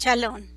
Chalón. 0.00 0.48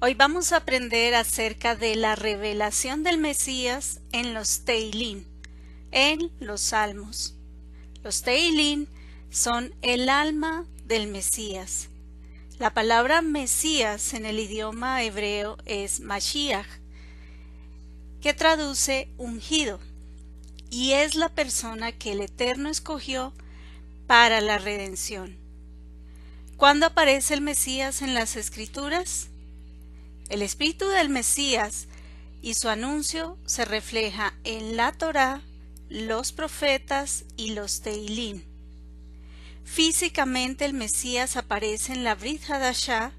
Hoy 0.00 0.14
vamos 0.14 0.52
a 0.52 0.58
aprender 0.58 1.16
acerca 1.16 1.74
de 1.74 1.96
la 1.96 2.14
revelación 2.14 3.02
del 3.02 3.18
Mesías 3.18 4.00
en 4.12 4.32
los 4.32 4.64
Teilín, 4.64 5.26
en 5.90 6.30
los 6.38 6.60
Salmos. 6.60 7.34
Los 8.04 8.22
Teilín 8.22 8.86
son 9.28 9.74
el 9.82 10.08
alma 10.08 10.66
del 10.84 11.08
Mesías. 11.08 11.88
La 12.60 12.72
palabra 12.72 13.22
Mesías 13.22 14.14
en 14.14 14.24
el 14.24 14.38
idioma 14.38 15.02
hebreo 15.02 15.58
es 15.64 15.98
Mashiach, 15.98 16.68
que 18.20 18.34
traduce 18.34 19.08
ungido, 19.18 19.80
y 20.70 20.92
es 20.92 21.16
la 21.16 21.28
persona 21.28 21.90
que 21.90 22.12
el 22.12 22.20
Eterno 22.20 22.68
escogió 22.68 23.32
para 24.06 24.40
la 24.40 24.58
redención. 24.58 25.47
¿Cuándo 26.58 26.86
aparece 26.86 27.34
el 27.34 27.40
Mesías 27.40 28.02
en 28.02 28.14
las 28.14 28.34
Escrituras? 28.34 29.28
El 30.28 30.42
espíritu 30.42 30.88
del 30.88 31.08
Mesías 31.08 31.86
y 32.42 32.54
su 32.54 32.68
anuncio 32.68 33.38
se 33.46 33.64
refleja 33.64 34.34
en 34.42 34.76
la 34.76 34.90
Torá, 34.90 35.40
los 35.88 36.32
profetas 36.32 37.24
y 37.36 37.52
los 37.52 37.80
Teilín. 37.80 38.44
Físicamente 39.62 40.64
el 40.64 40.74
Mesías 40.74 41.36
aparece 41.36 41.92
en 41.92 42.02
la 42.02 42.16
Brit 42.16 42.42
Hadashah, 42.50 43.12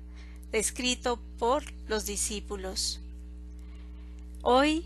descrito 0.52 1.17
por 1.38 1.63
los 1.88 2.05
discípulos. 2.05 2.99
Hoy 4.41 4.85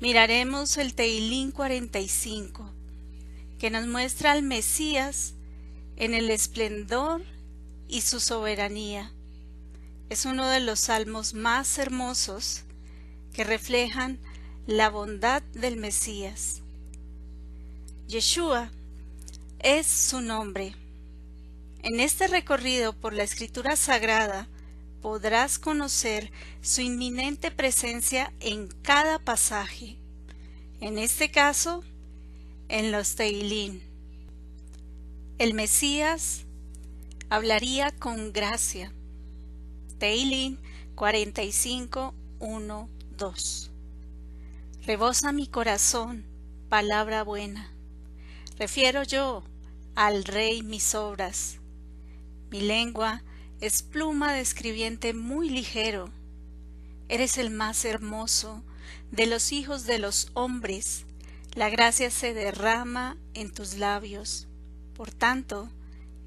miraremos 0.00 0.76
el 0.76 0.94
Teilín 0.94 1.50
45, 1.50 2.64
que 3.58 3.70
nos 3.70 3.88
muestra 3.88 4.30
al 4.30 4.44
Mesías 4.44 5.34
en 5.96 6.14
el 6.14 6.30
esplendor 6.30 7.31
y 7.92 8.00
su 8.00 8.20
soberanía. 8.20 9.12
Es 10.08 10.24
uno 10.24 10.48
de 10.48 10.60
los 10.60 10.80
salmos 10.80 11.34
más 11.34 11.76
hermosos 11.76 12.62
que 13.34 13.44
reflejan 13.44 14.18
la 14.66 14.88
bondad 14.88 15.42
del 15.52 15.76
Mesías. 15.76 16.62
Yeshua 18.08 18.70
es 19.58 19.86
su 19.86 20.22
nombre. 20.22 20.74
En 21.82 22.00
este 22.00 22.28
recorrido 22.28 22.94
por 22.94 23.12
la 23.12 23.24
escritura 23.24 23.76
sagrada 23.76 24.48
podrás 25.02 25.58
conocer 25.58 26.32
su 26.62 26.80
inminente 26.80 27.50
presencia 27.50 28.32
en 28.40 28.68
cada 28.68 29.18
pasaje. 29.18 29.98
En 30.80 30.96
este 30.96 31.30
caso, 31.30 31.84
en 32.68 32.90
los 32.90 33.16
Teilín. 33.16 33.82
El 35.36 35.52
Mesías 35.52 36.46
hablaría 37.32 37.90
con 37.92 38.30
gracia. 38.34 38.92
Teilín 39.98 40.58
45, 40.96 42.12
1, 42.40 42.90
2. 43.16 43.70
Rebosa 44.82 45.32
mi 45.32 45.46
corazón, 45.46 46.26
palabra 46.68 47.22
buena. 47.22 47.72
Refiero 48.58 49.02
yo 49.02 49.44
al 49.94 50.24
Rey 50.24 50.62
mis 50.62 50.94
obras. 50.94 51.56
Mi 52.50 52.60
lengua 52.60 53.22
es 53.62 53.82
pluma 53.82 54.34
de 54.34 54.40
escribiente 54.40 55.14
muy 55.14 55.48
ligero. 55.48 56.10
Eres 57.08 57.38
el 57.38 57.48
más 57.48 57.86
hermoso 57.86 58.62
de 59.10 59.24
los 59.24 59.52
hijos 59.52 59.86
de 59.86 59.98
los 59.98 60.30
hombres. 60.34 61.06
La 61.54 61.70
gracia 61.70 62.10
se 62.10 62.34
derrama 62.34 63.16
en 63.32 63.50
tus 63.54 63.78
labios. 63.78 64.48
Por 64.94 65.10
tanto, 65.10 65.70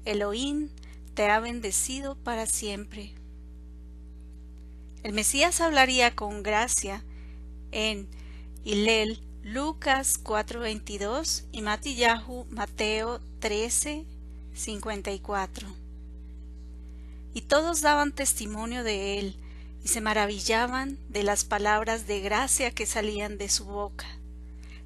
Elohim 0.04 0.68
te 1.16 1.28
ha 1.30 1.40
bendecido 1.40 2.14
para 2.14 2.46
siempre. 2.46 3.12
El 5.02 5.14
Mesías 5.14 5.62
hablaría 5.62 6.14
con 6.14 6.42
gracia 6.42 7.02
en 7.72 8.06
Hilel, 8.64 9.22
Lucas 9.42 10.20
4:22 10.22 11.44
y 11.52 11.62
Matillahu, 11.62 12.44
Mateo 12.50 13.22
13:54. 13.40 15.74
Y 17.32 17.40
todos 17.40 17.80
daban 17.80 18.12
testimonio 18.12 18.84
de 18.84 19.18
él 19.18 19.38
y 19.82 19.88
se 19.88 20.02
maravillaban 20.02 20.98
de 21.08 21.22
las 21.22 21.44
palabras 21.44 22.06
de 22.06 22.20
gracia 22.20 22.72
que 22.72 22.84
salían 22.84 23.38
de 23.38 23.48
su 23.48 23.64
boca. 23.64 24.04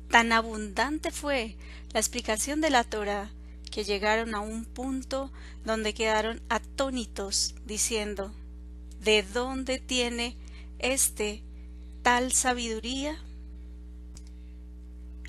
Tan 0.08 0.30
abundante 0.30 1.10
fue 1.10 1.56
la 1.92 1.98
explicación 1.98 2.60
de 2.60 2.70
la 2.70 2.84
Torah 2.84 3.32
que 3.70 3.84
llegaron 3.84 4.34
a 4.34 4.40
un 4.40 4.64
punto 4.64 5.30
donde 5.64 5.94
quedaron 5.94 6.42
atónitos, 6.48 7.54
diciendo 7.64 8.32
¿De 9.02 9.22
dónde 9.22 9.78
tiene 9.78 10.36
este 10.78 11.42
tal 12.02 12.32
sabiduría? 12.32 13.18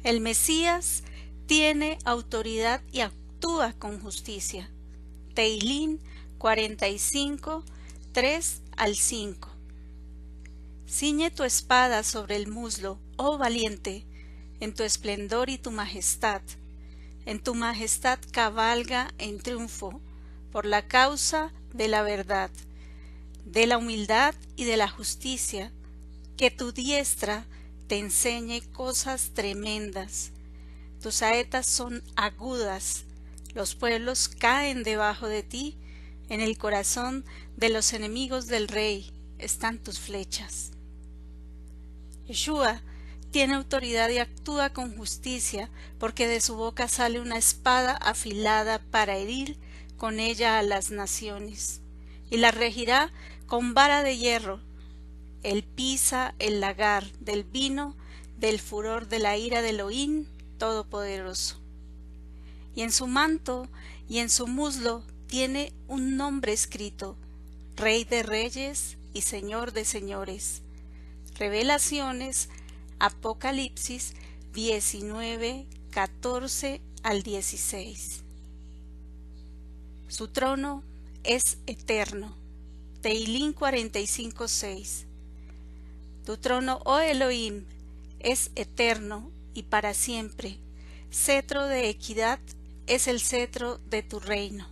El 0.04 0.20
Mesías 0.20 1.04
tiene 1.46 2.00
autoridad 2.04 2.82
y 2.92 3.02
actúa 3.02 3.74
con 3.74 4.00
justicia. 4.02 4.70
Teilín 5.34 6.02
45, 6.38 7.64
3 8.12 8.62
al 8.76 8.96
5. 8.96 9.50
Ciñe 10.88 11.32
tu 11.32 11.44
espada 11.44 12.04
sobre 12.04 12.36
el 12.36 12.48
muslo, 12.48 13.00
oh 13.16 13.38
valiente, 13.38 14.06
en 14.60 14.74
tu 14.74 14.84
esplendor 14.84 15.50
y 15.50 15.58
tu 15.58 15.72
majestad 15.72 16.42
en 17.26 17.40
tu 17.40 17.56
majestad 17.56 18.20
cabalga 18.32 19.14
en 19.18 19.40
triunfo 19.40 20.02
por 20.52 20.66
la 20.66 20.88
causa 20.88 21.52
de 21.74 21.88
la 21.88 22.02
verdad, 22.02 22.52
de 23.46 23.68
la 23.68 23.78
humildad 23.78 24.36
y 24.56 24.66
de 24.66 24.78
la 24.78 24.90
justicia, 24.90 25.72
que 26.38 26.52
tu 26.52 26.72
diestra 26.72 27.46
te 27.88 28.00
enseñe 28.00 28.62
cosas 28.72 29.32
tremendas. 29.34 30.32
Tus 31.02 31.16
saetas 31.16 31.66
son 31.66 32.04
agudas, 32.16 33.06
los 33.54 33.76
pueblos 33.76 34.30
caen 34.30 34.84
debajo 34.84 35.28
de 35.28 35.44
ti, 35.44 35.78
en 36.30 36.40
el 36.40 36.58
corazón 36.58 37.26
de 37.58 37.70
los 37.70 37.92
enemigos 37.94 38.48
del 38.48 38.68
rey 38.68 39.12
están 39.38 39.80
tus 39.80 40.00
flechas. 40.00 40.72
Yeshua 42.26 42.82
tiene 43.32 43.56
autoridad 43.56 44.10
y 44.10 44.18
actúa 44.18 44.72
con 44.72 44.96
justicia, 44.96 45.70
porque 46.00 46.28
de 46.28 46.42
su 46.42 46.56
boca 46.56 46.88
sale 46.88 47.20
una 47.20 47.38
espada 47.38 47.94
afilada 47.94 48.80
para 48.92 49.16
herir 49.16 49.58
con 49.98 50.20
ella 50.20 50.60
a 50.60 50.64
las 50.64 50.92
naciones, 50.92 51.82
y 52.30 52.38
la 52.38 52.52
regirá 52.52 53.12
con 53.48 53.74
vara 53.74 54.04
de 54.04 54.18
hierro. 54.18 54.60
Él 55.44 55.64
pisa 55.64 56.36
el 56.40 56.60
lagar 56.60 57.10
del 57.20 57.44
vino 57.44 57.96
del 58.38 58.60
furor 58.60 59.08
de 59.08 59.20
la 59.20 59.38
ira 59.38 59.62
de 59.62 59.70
Elohim 59.70 60.26
Todopoderoso. 60.58 61.60
Y 62.76 62.82
en 62.82 62.92
su 62.92 63.08
manto 63.08 63.68
y 64.10 64.20
en 64.20 64.30
su 64.30 64.48
muslo 64.48 65.04
tiene 65.28 65.74
un 65.88 66.18
nombre 66.18 66.52
escrito, 66.52 67.16
Rey 67.76 68.04
de 68.04 68.24
Reyes 68.24 68.98
y 69.14 69.22
Señor 69.22 69.72
de 69.72 69.86
Señores. 69.86 70.62
Revelaciones 71.36 72.50
Apocalipsis 73.04 74.14
19, 74.54 75.66
14 75.90 76.82
al 77.02 77.24
16. 77.24 78.22
Su 80.08 80.28
trono 80.28 80.84
es 81.24 81.58
eterno. 81.66 82.38
Teilín 83.02 83.54
45, 83.54 84.48
6. 84.48 85.08
Tu 86.28 86.38
trono, 86.38 86.80
oh 86.86 87.00
Elohim, 87.00 87.66
es 88.20 88.52
eterno 88.54 89.32
y 89.56 89.64
para 89.64 89.96
siempre. 89.96 90.60
Cetro 91.10 91.66
de 91.66 91.90
equidad 91.90 92.40
es 92.86 93.08
el 93.08 93.20
cetro 93.20 93.80
de 93.90 94.04
tu 94.04 94.20
reino. 94.20 94.68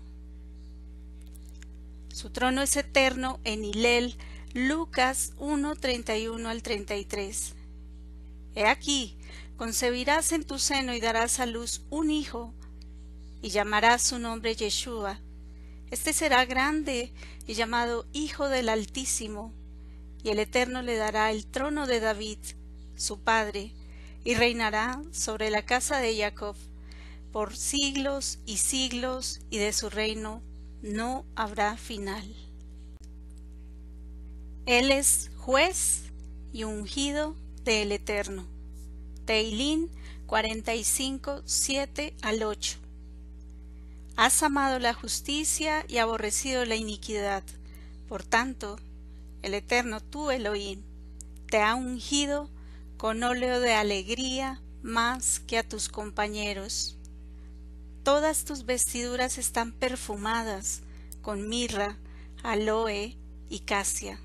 Su 2.13 2.29
trono 2.29 2.61
es 2.61 2.77
eterno 2.77 3.39
en 3.43 3.65
Hilel, 3.65 4.15
Lucas 4.53 5.33
1, 5.39 5.75
31 5.77 6.47
al 6.47 6.61
33. 6.61 7.55
He 8.55 8.65
aquí, 8.65 9.17
concebirás 9.57 10.31
en 10.31 10.43
tu 10.43 10.59
seno 10.59 10.93
y 10.93 10.99
darás 10.99 11.39
a 11.39 11.45
luz 11.45 11.81
un 11.89 12.11
hijo, 12.11 12.53
y 13.41 13.49
llamarás 13.49 14.01
su 14.01 14.19
nombre 14.19 14.55
Yeshua. 14.55 15.19
Este 15.91 16.13
será 16.13 16.45
grande 16.45 17.13
y 17.47 17.53
llamado 17.53 18.05
Hijo 18.13 18.49
del 18.49 18.69
Altísimo, 18.69 19.53
y 20.23 20.29
el 20.29 20.39
Eterno 20.39 20.81
le 20.81 20.95
dará 20.95 21.31
el 21.31 21.45
trono 21.45 21.87
de 21.87 21.99
David, 21.99 22.39
su 22.95 23.19
padre, 23.19 23.73
y 24.23 24.35
reinará 24.35 25.01
sobre 25.11 25.49
la 25.49 25.65
casa 25.65 25.99
de 25.99 26.17
Jacob 26.17 26.55
por 27.31 27.55
siglos 27.55 28.39
y 28.45 28.57
siglos, 28.57 29.41
y 29.49 29.59
de 29.59 29.71
su 29.71 29.89
reino 29.89 30.41
no 30.81 31.25
habrá 31.35 31.77
final. 31.77 32.35
Él 34.65 34.91
es 34.91 35.31
juez 35.37 36.03
y 36.51 36.63
ungido 36.63 37.35
del 37.63 37.91
Eterno. 37.91 38.47
Teilín 39.25 39.89
45, 40.25 41.43
7 41.45 42.15
al 42.21 42.43
8. 42.43 42.77
Has 44.15 44.43
amado 44.43 44.79
la 44.79 44.93
justicia 44.93 45.85
y 45.87 45.97
aborrecido 45.97 46.65
la 46.65 46.75
iniquidad, 46.75 47.43
Por 48.07 48.23
tanto, 48.23 48.77
el 49.41 49.53
Eterno 49.53 50.01
tu 50.01 50.31
Elohim 50.31 50.81
te 51.49 51.61
ha 51.61 51.75
ungido 51.75 52.49
con 52.97 53.23
óleo 53.23 53.59
de 53.59 53.73
alegría 53.73 54.61
más 54.81 55.39
que 55.39 55.57
a 55.57 55.67
tus 55.67 55.89
compañeros. 55.89 56.97
Todas 58.03 58.45
tus 58.45 58.65
vestiduras 58.65 59.37
están 59.37 59.71
perfumadas 59.71 60.81
con 61.21 61.47
mirra, 61.47 61.97
aloe 62.43 63.17
y 63.49 63.59
casia. 63.59 64.19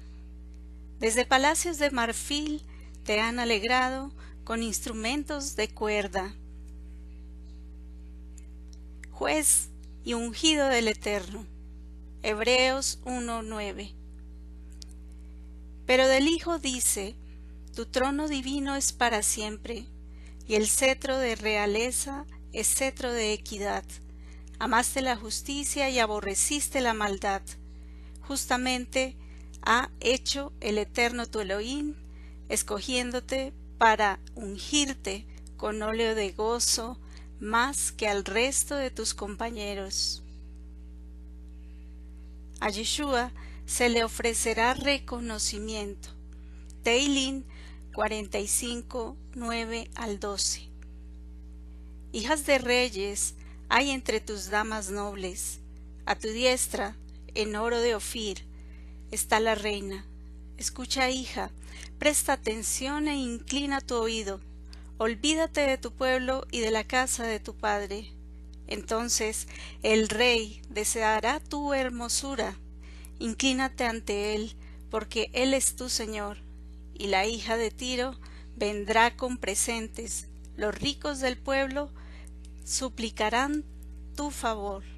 Desde 0.99 1.27
palacios 1.27 1.79
de 1.79 1.91
marfil 1.91 2.65
te 3.05 3.21
han 3.21 3.39
alegrado 3.39 4.13
con 4.45 4.63
instrumentos 4.63 5.57
de 5.57 5.69
cuerda. 5.69 6.35
Juez 9.11 9.69
y 10.05 10.15
ungido 10.15 10.67
del 10.69 10.89
Eterno. 10.89 11.47
Hebreos 12.23 13.01
1:9. 13.05 13.95
Pero 15.87 16.09
del 16.09 16.29
Hijo 16.29 16.59
dice, 16.59 17.15
Tu 17.75 17.87
trono 17.87 18.29
divino 18.29 18.77
es 18.77 18.93
para 18.93 19.23
siempre, 19.23 19.87
y 20.47 20.55
el 20.55 20.67
cetro 20.67 21.19
de 21.19 21.37
realeza 21.37 22.25
es 22.53 22.75
cetro 22.75 23.13
de 23.13 23.33
equidad. 23.33 23.85
Amaste 24.59 25.03
la 25.03 25.17
justicia 25.17 25.91
y 25.91 25.99
aborreciste 25.99 26.81
la 26.81 26.95
maldad. 26.95 27.43
Justamente 28.23 29.17
ha 29.63 29.91
hecho 30.01 30.53
el 30.61 30.79
Eterno 30.79 31.27
tu 31.27 31.41
Elohim, 31.41 31.95
escogiéndote 32.49 33.53
para 33.79 34.21
ungirte 34.35 35.27
con 35.57 35.83
óleo 35.83 36.15
de 36.15 36.33
gozo 36.33 36.99
más 37.41 37.93
que 37.93 38.09
al 38.09 38.25
resto 38.25 38.77
de 38.77 38.91
tus 38.91 39.15
compañeros. 39.15 40.23
A 42.61 42.71
Yeshua 42.71 43.33
se 43.67 43.89
le 43.89 44.05
ofrecerá 44.05 44.75
reconocimiento. 44.75 46.09
Teilín 46.83 47.45
45, 47.95 49.17
9 49.35 49.91
al 49.95 50.21
12. 50.21 50.69
Hijas 52.13 52.47
de 52.47 52.59
reyes 52.59 53.35
hay 53.69 53.91
entre 53.91 54.21
tus 54.21 54.51
damas 54.51 54.91
nobles. 54.91 55.61
A 56.07 56.17
tu 56.17 56.29
diestra, 56.29 56.97
en 57.35 57.57
oro 57.57 57.81
de 57.81 57.95
Ofir, 57.95 58.45
está 59.11 59.41
la 59.41 59.55
reina. 59.55 60.07
Escucha, 60.57 61.11
hija, 61.11 61.51
presta 61.99 62.35
atención 62.35 63.09
e 63.09 63.17
inclina 63.17 63.81
tu 63.81 63.97
oído. 63.97 64.41
Olvídate 64.99 65.63
de 65.63 65.79
tu 65.79 65.93
pueblo 65.93 66.47
y 66.53 66.61
de 66.61 66.71
la 66.71 66.85
casa 66.85 67.25
de 67.25 67.41
tu 67.41 67.55
padre. 67.57 68.13
Entonces 68.69 69.49
el 69.83 70.09
rey 70.09 70.63
deseará 70.69 71.41
tu 71.41 71.75
hermosura. 71.75 72.57
Inclínate 73.19 73.85
ante 73.85 74.35
él, 74.35 74.55
porque 74.91 75.29
él 75.33 75.55
es 75.55 75.75
tu 75.75 75.89
Señor. 75.89 76.39
Y 76.95 77.09
la 77.09 77.27
hija 77.27 77.57
de 77.57 77.73
Tiro 77.73 78.15
vendrá 78.57 79.17
con 79.17 79.39
presentes. 79.39 80.29
Los 80.57 80.75
ricos 80.75 81.19
del 81.19 81.37
pueblo 81.37 81.91
suplicarán 82.65 83.65
tu 84.17 84.31
favor. 84.31 84.94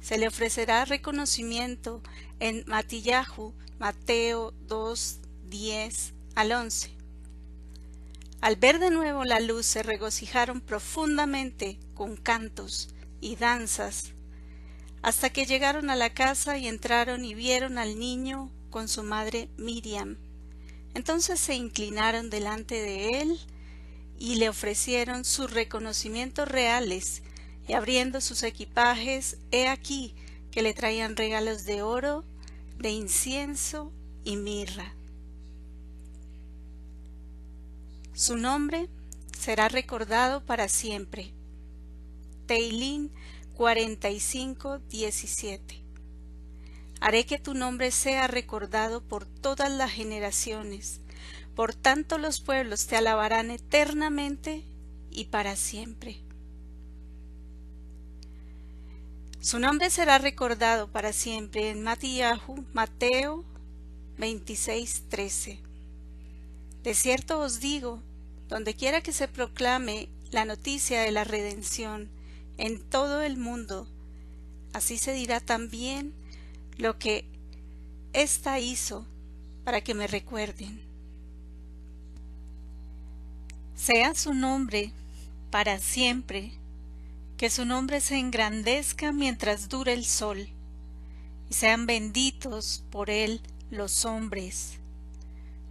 Se 0.00 0.18
le 0.18 0.28
ofrecerá 0.28 0.84
reconocimiento 0.84 2.02
en 2.38 2.64
Matillahu, 2.66 3.54
Mateo 3.78 4.52
2, 4.66 5.20
10 5.48 6.14
al 6.34 6.52
11. 6.52 6.90
Al 8.40 8.56
ver 8.56 8.78
de 8.78 8.90
nuevo 8.90 9.24
la 9.24 9.40
luz 9.40 9.66
se 9.66 9.82
regocijaron 9.82 10.62
profundamente 10.62 11.78
con 11.94 12.16
cantos 12.16 12.88
y 13.20 13.36
danzas, 13.36 14.12
hasta 15.02 15.30
que 15.30 15.44
llegaron 15.44 15.90
a 15.90 15.96
la 15.96 16.14
casa 16.14 16.56
y 16.56 16.66
entraron 16.66 17.24
y 17.24 17.34
vieron 17.34 17.76
al 17.76 17.98
niño 17.98 18.50
con 18.70 18.88
su 18.88 19.02
madre 19.02 19.50
Miriam. 19.58 20.16
Entonces 20.94 21.38
se 21.38 21.54
inclinaron 21.54 22.30
delante 22.30 22.76
de 22.76 23.20
él 23.20 23.38
y 24.18 24.36
le 24.36 24.48
ofrecieron 24.48 25.24
sus 25.24 25.50
reconocimientos 25.50 26.48
reales, 26.48 27.22
y 27.66 27.74
abriendo 27.74 28.20
sus 28.20 28.42
equipajes, 28.42 29.38
he 29.50 29.68
aquí 29.68 30.14
que 30.50 30.62
le 30.62 30.74
traían 30.74 31.16
regalos 31.16 31.64
de 31.64 31.82
oro, 31.82 32.24
de 32.78 32.90
incienso 32.90 33.92
y 34.24 34.36
mirra. 34.36 34.94
Su 38.12 38.36
nombre 38.36 38.88
será 39.38 39.68
recordado 39.68 40.44
para 40.44 40.68
siempre. 40.68 41.32
Teilín 42.46 43.12
45, 43.54 44.78
17. 44.78 45.82
Haré 47.00 47.24
que 47.24 47.38
tu 47.38 47.54
nombre 47.54 47.90
sea 47.90 48.26
recordado 48.26 49.02
por 49.02 49.24
todas 49.24 49.70
las 49.70 49.90
generaciones, 49.90 51.00
por 51.54 51.74
tanto 51.74 52.18
los 52.18 52.40
pueblos 52.40 52.86
te 52.86 52.96
alabarán 52.96 53.50
eternamente 53.50 54.64
y 55.10 55.26
para 55.26 55.56
siempre. 55.56 56.20
Su 59.40 59.58
nombre 59.58 59.88
será 59.88 60.18
recordado 60.18 60.88
para 60.92 61.14
siempre 61.14 61.70
en 61.70 61.82
Matillahu, 61.82 62.62
Mateo 62.74 63.42
26, 64.18 65.04
13. 65.08 65.58
De 66.82 66.94
cierto 66.94 67.40
os 67.40 67.58
digo, 67.58 68.02
donde 68.48 68.74
quiera 68.74 69.00
que 69.00 69.14
se 69.14 69.28
proclame 69.28 70.10
la 70.30 70.44
noticia 70.44 71.00
de 71.00 71.10
la 71.10 71.24
redención 71.24 72.10
en 72.58 72.82
todo 72.82 73.22
el 73.22 73.38
mundo, 73.38 73.88
así 74.74 74.98
se 74.98 75.14
dirá 75.14 75.40
también 75.40 76.12
lo 76.76 76.98
que 76.98 77.24
ésta 78.12 78.60
hizo 78.60 79.06
para 79.64 79.80
que 79.80 79.94
me 79.94 80.06
recuerden. 80.06 80.82
Sea 83.74 84.14
su 84.14 84.34
nombre 84.34 84.92
para 85.50 85.78
siempre, 85.78 86.59
que 87.40 87.48
su 87.48 87.64
nombre 87.64 88.02
se 88.02 88.18
engrandezca 88.18 89.12
mientras 89.12 89.70
dure 89.70 89.94
el 89.94 90.04
sol, 90.04 90.46
y 91.48 91.54
sean 91.54 91.86
benditos 91.86 92.84
por 92.90 93.08
él 93.08 93.40
los 93.70 94.04
hombres 94.04 94.78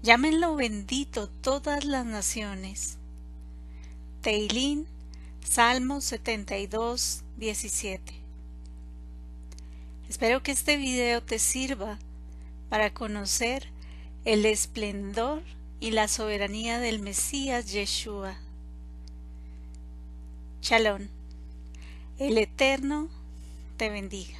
Llámenlo 0.01 0.56
bendito 0.56 1.30
todas 1.30 1.86
las 1.86 2.07
naciones. 2.07 2.98
Teilín, 4.21 4.88
Salmo 5.44 6.01
72, 6.01 7.21
17. 7.38 8.13
Espero 10.10 10.42
que 10.42 10.54
este 10.54 10.75
video 10.75 11.22
te 11.22 11.38
sirva 11.38 12.00
para 12.69 12.96
conocer 12.96 13.67
el 14.25 14.48
esplendor 14.48 15.43
y 15.79 15.91
la 15.91 16.08
soberanía 16.08 16.79
del 16.79 17.00
Mesías 17.00 17.72
Yeshua. 17.72 18.39
Shalom. 20.63 21.18
El 22.19 22.38
Eterno 22.38 23.07
te 23.77 23.89
bendiga. 23.89 24.38